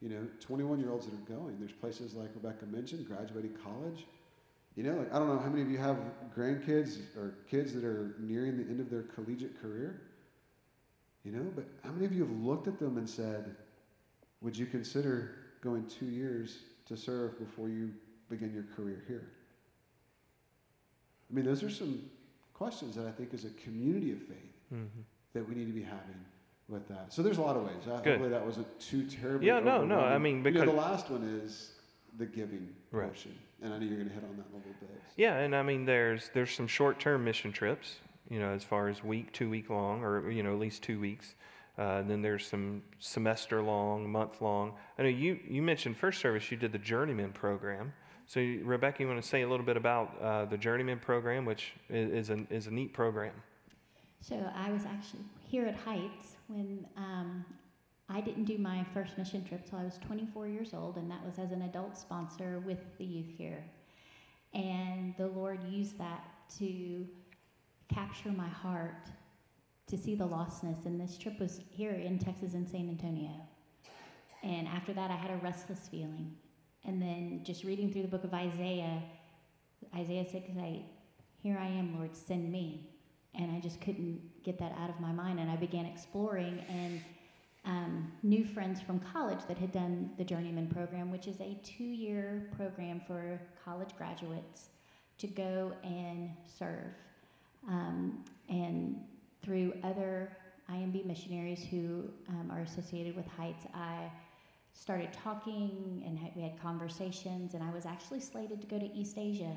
[0.00, 1.58] you know, 21 year olds that are going.
[1.58, 4.06] There's places like Rebecca mentioned, graduating college.
[4.76, 5.96] You know, like I don't know how many of you have
[6.36, 10.02] grandkids or kids that are nearing the end of their collegiate career.
[11.28, 13.54] You know, but how many of you have looked at them and said,
[14.40, 17.90] would you consider going two years to serve before you
[18.30, 19.28] begin your career here?
[21.30, 22.00] I mean, those are some
[22.54, 24.36] questions that I think as a community of faith
[24.72, 25.00] Mm-hmm.
[25.32, 26.22] that we need to be having
[26.68, 27.10] with that.
[27.10, 27.76] So there's a lot of ways.
[27.86, 28.06] I, Good.
[28.20, 29.46] hopefully that wasn't too terribly.
[29.46, 31.72] Yeah, no, no, I mean, You know, because- the last one is
[32.18, 33.06] the giving Right.
[33.06, 34.90] portion, and I know you're going to hit on that a little bit.
[35.16, 37.96] Yeah, and I mean, there's there's some short-term mission trips,
[38.28, 41.00] you know, as far as week, two week long, or you know, at least two
[41.00, 41.34] weeks.
[41.78, 44.74] Uh, and then there's some semester long, month long.
[44.98, 46.50] I know you you mentioned first service.
[46.50, 47.92] You did the Journeyman program.
[48.26, 51.44] So you- Rebecca, you want to say a little bit about uh, the Journeyman program,
[51.44, 53.32] which is, is a is a neat program.
[54.20, 57.44] So I was actually here at Heights when um,
[58.08, 61.24] I didn't do my first mission trip till I was 24 years old, and that
[61.24, 63.64] was as an adult sponsor with the youth here.
[64.54, 66.24] And the Lord used that
[66.58, 67.06] to
[67.88, 69.10] capture my heart
[69.86, 70.86] to see the lostness.
[70.86, 73.32] And this trip was here in Texas in San Antonio.
[74.42, 76.36] And after that, I had a restless feeling.
[76.84, 79.02] And then just reading through the book of Isaiah,
[79.94, 80.84] Isaiah 6 8,
[81.42, 82.88] Here I am, Lord, send me
[83.34, 85.38] and I just couldn't get that out of my mind.
[85.38, 87.00] And I began exploring and
[87.64, 91.84] um, new friends from college that had done the Journeyman program, which is a two
[91.84, 94.70] year program for college graduates
[95.18, 96.94] to go and serve.
[97.68, 98.96] Um, and
[99.42, 100.36] through other
[100.70, 104.10] IMB missionaries who um, are associated with Heights, I
[104.72, 109.18] started talking and we had conversations, and I was actually slated to go to East
[109.18, 109.56] Asia.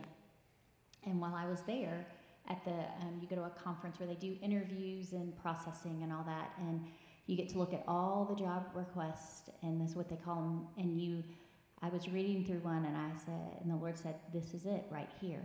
[1.05, 2.05] And while I was there,
[2.49, 6.11] at the um, you go to a conference where they do interviews and processing and
[6.11, 6.85] all that, and
[7.27, 10.67] you get to look at all the job requests, and that's what they call them.
[10.77, 11.23] And you,
[11.81, 14.85] I was reading through one, and I said, and the Lord said, "This is it
[14.89, 15.43] right here."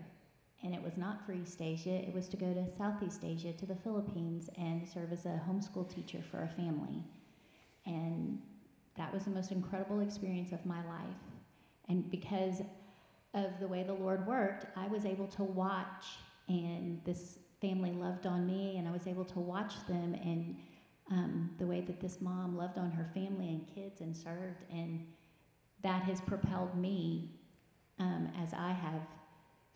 [0.62, 3.66] And it was not for East Asia; it was to go to Southeast Asia, to
[3.66, 7.04] the Philippines, and serve as a homeschool teacher for a family.
[7.84, 8.40] And
[8.96, 11.22] that was the most incredible experience of my life.
[11.88, 12.62] And because
[13.34, 16.06] of the way the Lord worked, I was able to watch,
[16.48, 20.56] and this family loved on me, and I was able to watch them and
[21.10, 25.06] um, the way that this mom loved on her family and kids and served, and
[25.82, 27.30] that has propelled me
[27.98, 29.02] um, as I have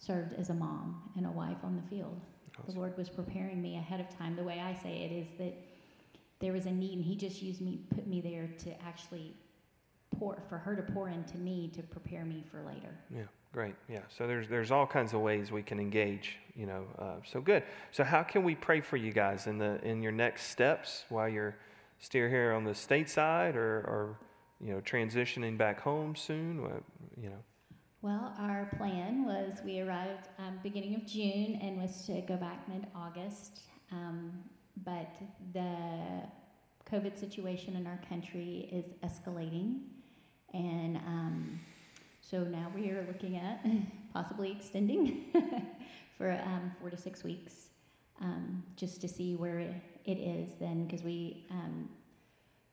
[0.00, 2.20] served as a mom and a wife on the field.
[2.66, 4.36] The Lord was preparing me ahead of time.
[4.36, 5.54] The way I say it is that
[6.40, 9.34] there was a need, and He just used me, put me there to actually
[10.18, 12.94] pour, for her to pour into me to prepare me for later.
[13.14, 13.74] Yeah, great.
[13.88, 16.38] Yeah, so there's there's all kinds of ways we can engage.
[16.54, 17.62] You know, uh, so good.
[17.92, 21.28] So how can we pray for you guys in the in your next steps while
[21.28, 21.56] you're
[21.98, 24.18] still here on the stateside or or
[24.60, 26.62] you know transitioning back home soon?
[26.62, 26.82] What,
[27.20, 27.42] you know.
[28.02, 32.66] Well, our plan was we arrived um, beginning of June and was to go back
[32.66, 33.60] mid August,
[33.92, 34.32] um,
[34.86, 35.10] but
[35.52, 36.22] the
[36.90, 39.80] COVID situation in our country is escalating,
[40.54, 41.60] and um,
[42.22, 43.62] so now we are looking at
[44.14, 45.26] possibly extending
[46.16, 47.68] for um, four to six weeks,
[48.22, 51.44] um, just to see where it, is then, because we.
[51.50, 51.90] Um,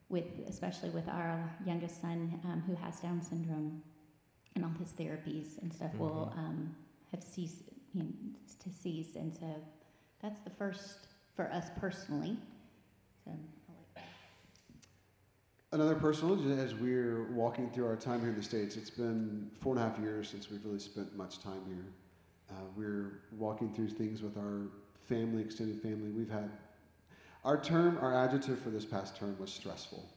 [0.09, 3.81] with especially with our youngest son um, who has Down syndrome,
[4.57, 6.37] and all his therapies and stuff will Mhm.
[6.39, 6.75] um,
[7.11, 7.61] have ceased
[7.93, 8.09] you know,
[8.59, 9.55] to cease, and so
[10.19, 12.37] that's the first for us personally.
[13.23, 13.31] So
[15.73, 19.73] Another personal, as we're walking through our time here in the States, it's been four
[19.75, 21.85] and a half years since we've really spent much time here.
[22.49, 26.09] Uh, we're walking through things with our family, extended family.
[26.09, 26.49] We've had
[27.43, 30.07] our term, our adjective for this past term was stressful.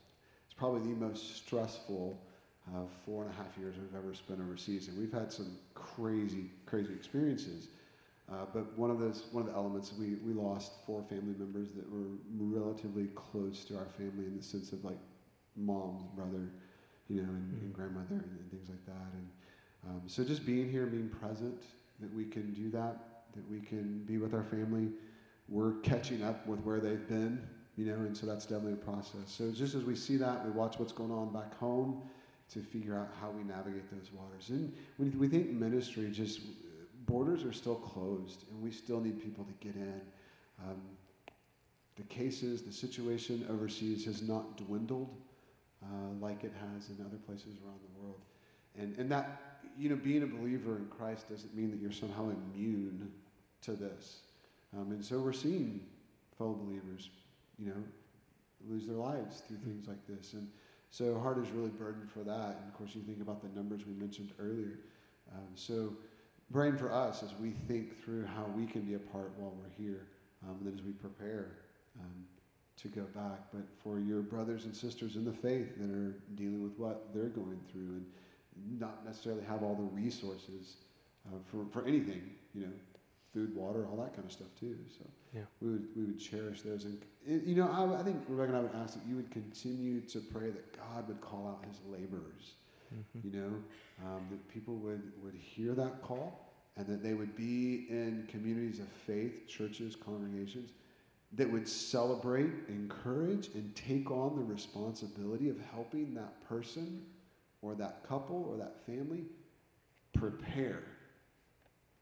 [0.44, 2.16] It's probably the most stressful
[2.74, 6.50] uh, four and a half years we've ever spent overseas, and we've had some crazy,
[6.66, 7.68] crazy experiences.
[8.30, 11.72] Uh, but one of those, one of the elements, we, we lost four family members
[11.72, 12.06] that were
[12.38, 14.98] relatively close to our family in the sense of like
[15.56, 16.48] mom, brother,
[17.08, 19.12] you know, and, and grandmother and, and, things like that.
[19.14, 19.28] And
[19.88, 21.60] um, so just being here, being present,
[21.98, 24.90] that we can do that, that we can be with our family.
[25.48, 27.42] We're catching up with where they've been,
[27.76, 29.26] you know, and so that's definitely a process.
[29.26, 32.02] So just as we see that, we watch what's going on back home
[32.52, 34.48] to figure out how we navigate those waters.
[34.50, 36.40] And when we think ministry, just
[37.06, 40.00] borders are still closed, and we still need people to get in.
[40.62, 40.80] Um,
[41.96, 45.14] the cases, the situation overseas has not dwindled
[45.82, 48.20] uh, like it has in other places around the world.
[48.78, 52.30] And, and that, you know, being a believer in Christ doesn't mean that you're somehow
[52.30, 53.10] immune
[53.62, 54.20] to this.
[54.76, 55.80] Um, and so we're seeing
[56.38, 57.10] fellow believers,
[57.58, 57.82] you know,
[58.68, 60.34] lose their lives through things like this.
[60.34, 60.48] And
[60.90, 62.58] so heart is really burdened for that.
[62.60, 64.78] And of course, you think about the numbers we mentioned earlier.
[65.32, 65.92] Um, so
[66.50, 69.84] brain for us as we think through how we can be a part while we're
[69.84, 70.06] here,
[70.42, 71.52] um, and then as we prepare
[72.00, 72.24] um,
[72.76, 73.40] to go back.
[73.52, 77.28] But for your brothers and sisters in the faith that are dealing with what they're
[77.28, 78.06] going through and
[78.80, 80.76] not necessarily have all the resources
[81.28, 82.22] uh, for, for anything,
[82.54, 82.72] you know,
[83.32, 84.76] food, water, all that kind of stuff too.
[84.98, 85.04] So
[85.34, 85.42] yeah.
[85.60, 88.60] we would we would cherish those, and you know, I, I think Rebecca and I
[88.60, 92.54] would ask that you would continue to pray that God would call out His laborers
[92.94, 93.28] Mm-hmm.
[93.28, 93.54] You know,
[94.04, 98.80] um, that people would, would hear that call and that they would be in communities
[98.80, 100.70] of faith, churches, congregations,
[101.32, 107.02] that would celebrate, encourage, and take on the responsibility of helping that person
[107.62, 109.24] or that couple or that family
[110.12, 110.82] prepare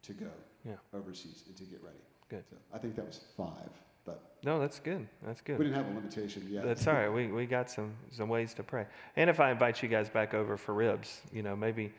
[0.02, 0.30] to go
[0.64, 0.72] yeah.
[0.94, 1.98] overseas and to get ready.
[2.28, 2.44] Good.
[2.50, 3.70] So I think that was five.
[4.04, 5.06] But no, that's good.
[5.24, 5.58] That's good.
[5.58, 6.64] We didn't have a limitation yet.
[6.64, 7.08] That's all right.
[7.08, 8.86] We, we got some, some ways to pray.
[9.16, 11.92] And if I invite you guys back over for ribs, you know, maybe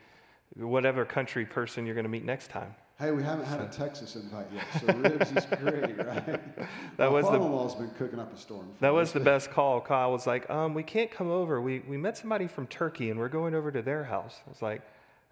[0.56, 2.74] whatever country person you're going to meet next time.
[2.98, 6.38] Hey, we haven't had a Texas invite yet, so ribs is great, right?
[6.98, 8.68] That was the has been cooking up a storm.
[8.80, 9.80] That was the best call.
[9.80, 11.62] Kyle was like, um, "We can't come over.
[11.62, 14.60] We we met somebody from Turkey, and we're going over to their house." I was
[14.60, 14.84] like, "I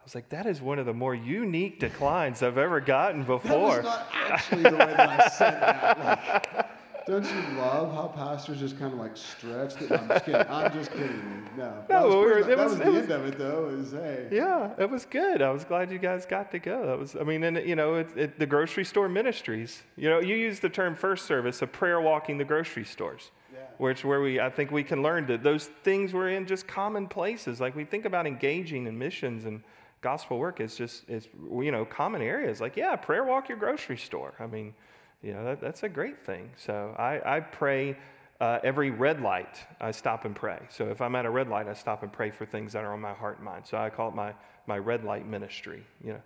[0.09, 3.85] was like, that is one of the more unique declines I've ever gotten before." that
[3.85, 6.49] was not actually the way that I said that.
[6.57, 6.67] Like,
[7.07, 9.75] don't you love how pastors just kind of like stretch?
[9.75, 10.47] The, no, I'm just kidding.
[10.49, 11.49] I'm just kidding.
[11.59, 13.69] No, No, that was, we were, that was, was the was, end of it, though.
[13.69, 14.29] Is hey.
[14.31, 15.43] Yeah, it was good.
[15.43, 16.87] I was glad you guys got to go.
[16.87, 19.83] That was, I mean, and you know, it, it, the grocery store ministries.
[19.97, 23.31] You know, you use the term first service, a prayer walking the grocery stores.
[23.53, 23.61] Yeah.
[23.77, 27.09] Which where we I think we can learn that those things were in just common
[27.09, 27.61] places.
[27.61, 29.63] Like we think about engaging in missions and
[30.01, 31.29] gospel work is just it's
[31.61, 32.61] you know common areas.
[32.61, 34.35] Like yeah, prayer walk your grocery store.
[34.39, 34.75] I mean
[35.23, 36.51] you know, that, that's a great thing.
[36.57, 37.97] So I, I pray
[38.41, 40.61] uh, every red light, I stop and pray.
[40.71, 42.93] So if I'm at a red light, I stop and pray for things that are
[42.93, 43.67] on my heart and mind.
[43.67, 44.33] So I call it my,
[44.67, 45.85] my red light ministry.
[46.05, 46.23] You know,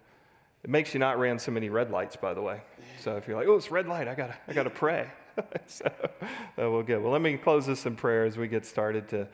[0.62, 2.60] it makes you not ran so many red lights, by the way.
[3.00, 5.08] So if you're like, oh, it's red light, I gotta, I gotta pray.
[5.66, 7.00] so uh, we'll get.
[7.00, 9.28] Well, let me close this in prayer as we get started to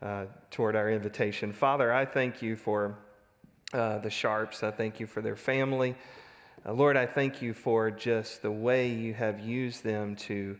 [0.00, 1.52] uh, toward our invitation.
[1.52, 2.96] Father, I thank you for
[3.72, 4.62] uh, the Sharps.
[4.62, 5.94] I thank you for their family.
[6.66, 10.58] Uh, Lord, I thank you for just the way you have used them to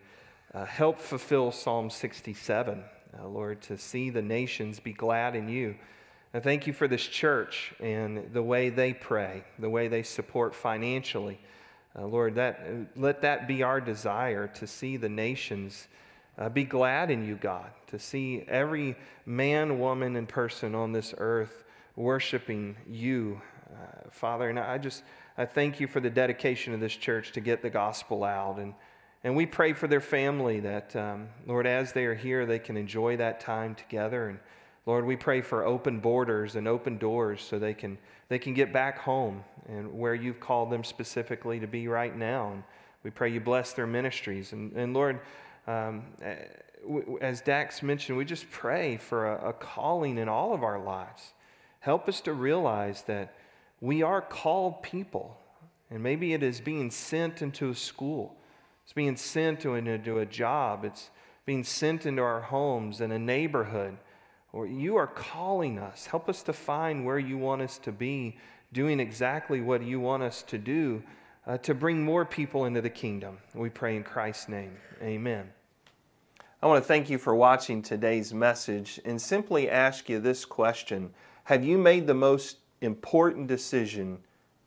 [0.55, 2.83] uh, help fulfill Psalm 67.
[3.19, 5.77] Uh, Lord, to see the nations be glad in you.
[6.35, 10.55] I thank you for this church and the way they pray, the way they support
[10.55, 11.39] financially.
[11.95, 15.89] Uh, Lord, that, let that be our desire to see the nations
[16.39, 18.97] uh, be glad in you, God, to see every
[19.27, 21.65] man, woman, and person on this earth
[21.97, 23.41] worshiping you,
[23.71, 24.49] uh, Father.
[24.49, 25.03] And I just
[25.37, 28.59] I thank you for the dedication of this church to get the gospel out.
[28.59, 28.75] And,
[29.25, 32.77] and we pray for their family that, um, Lord, as they are here, they can
[32.77, 34.29] enjoy that time together.
[34.29, 34.39] And
[34.85, 37.97] Lord, we pray for open borders and open doors so they can,
[38.29, 42.53] they can get back home and where you've called them specifically to be right now.
[42.53, 42.63] And
[43.05, 44.53] we pray you bless their ministries.
[44.53, 45.21] And, and Lord,
[45.67, 46.03] um,
[47.23, 51.33] as Dax mentioned, we just pray for a, a calling in all of our lives.
[51.83, 53.35] Help us to realize that
[53.81, 55.37] we are called people.
[55.91, 58.37] And maybe it is being sent into a school,
[58.85, 61.11] it's being sent into a job, it's
[61.45, 63.99] being sent into our homes and a neighborhood.
[64.53, 66.07] Or you are calling us.
[66.07, 68.39] Help us to find where you want us to be,
[68.73, 71.03] doing exactly what you want us to do
[71.47, 73.39] uh, to bring more people into the kingdom.
[73.55, 74.77] We pray in Christ's name.
[75.03, 75.51] Amen.
[76.63, 81.13] I want to thank you for watching today's message and simply ask you this question
[81.45, 84.19] Have you made the most important decision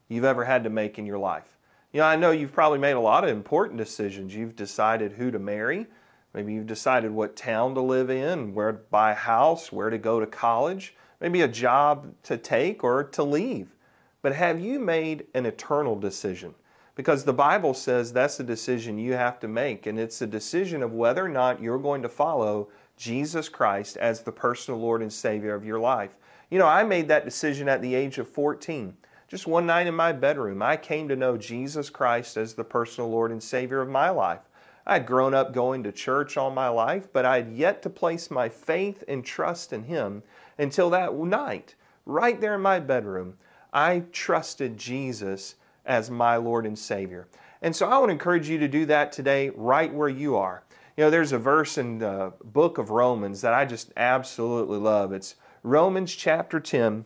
[0.08, 1.58] you've ever had to make in your life.
[1.92, 4.36] You know, I know you've probably made a lot of important decisions.
[4.36, 5.88] You've decided who to marry.
[6.34, 9.98] Maybe you've decided what town to live in, where to buy a house, where to
[9.98, 13.70] go to college, maybe a job to take or to leave.
[14.22, 16.56] But have you made an eternal decision?
[16.96, 20.82] because the Bible says that's a decision you have to make, and it's a decision
[20.82, 25.12] of whether or not you're going to follow Jesus Christ as the personal Lord and
[25.12, 26.16] Savior of your life.
[26.56, 28.96] You know, I made that decision at the age of 14.
[29.28, 33.10] Just one night in my bedroom, I came to know Jesus Christ as the personal
[33.10, 34.40] Lord and Savior of my life.
[34.88, 37.90] I had grown up going to church all my life, but I had yet to
[37.90, 40.24] place my faith and trust in Him
[40.58, 41.76] until that night,
[42.06, 43.34] right there in my bedroom.
[43.74, 47.28] I trusted Jesus as my Lord and Savior.
[47.62, 50.64] And so I to encourage you to do that today, right where you are.
[50.96, 55.12] You know, there's a verse in the book of Romans that I just absolutely love.
[55.12, 55.36] It's
[55.66, 57.06] Romans chapter 10,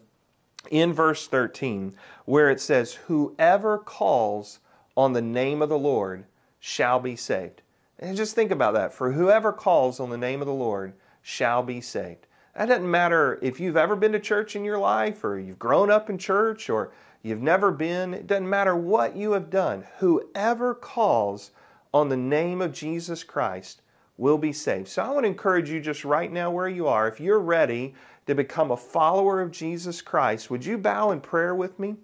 [0.69, 1.95] in verse 13,
[2.25, 4.59] where it says, Whoever calls
[4.97, 6.25] on the name of the Lord
[6.59, 7.61] shall be saved.
[7.97, 8.93] And just think about that.
[8.93, 10.91] For whoever calls on the name of the Lord
[11.21, 12.27] shall be saved.
[12.53, 15.89] That doesn't matter if you've ever been to church in your life, or you've grown
[15.89, 16.91] up in church, or
[17.23, 18.13] you've never been.
[18.13, 19.85] It doesn't matter what you have done.
[19.99, 21.51] Whoever calls
[21.93, 23.81] on the name of Jesus Christ
[24.17, 24.89] will be saved.
[24.89, 27.95] So I want to encourage you just right now where you are, if you're ready
[28.29, 31.95] to become a follower of Jesus Christ, would you bow in prayer with me?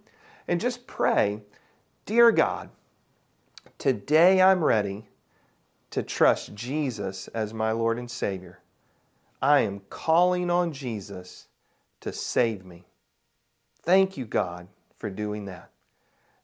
[0.47, 1.41] And just pray,
[2.07, 2.69] Dear God,
[3.78, 5.05] today I'm ready
[5.91, 8.59] to trust Jesus as my Lord and Savior.
[9.39, 11.47] I am calling on Jesus
[12.01, 12.86] to save me.
[13.84, 14.67] Thank you, God,
[14.97, 15.69] for doing that.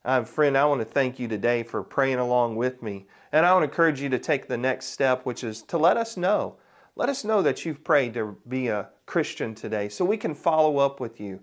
[0.05, 3.07] Uh, friend, I want to thank you today for praying along with me.
[3.31, 5.97] And I want to encourage you to take the next step, which is to let
[5.97, 6.57] us know.
[6.95, 10.77] Let us know that you've prayed to be a Christian today so we can follow
[10.77, 11.39] up with you,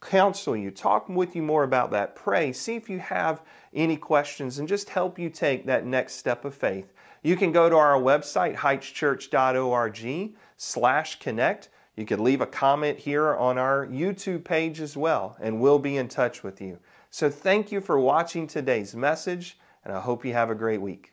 [0.00, 2.14] counsel you, talk with you more about that.
[2.14, 3.42] Pray, see if you have
[3.74, 6.92] any questions, and just help you take that next step of faith.
[7.22, 11.68] You can go to our website, heightschurch.org slash connect.
[11.96, 15.96] You could leave a comment here on our YouTube page as well, and we'll be
[15.96, 16.78] in touch with you.
[17.10, 21.11] So thank you for watching today's message, and I hope you have a great week.